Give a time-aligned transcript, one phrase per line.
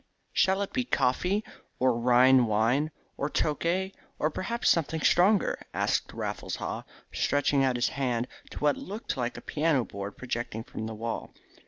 [0.33, 1.43] "Shall it be coffee,
[1.77, 7.89] or Rhine wine, or Tokay, or perhaps something stronger," asked Raffles Haw, stretching out his
[7.89, 11.35] hand to what looked like a piano board projecting from the wall.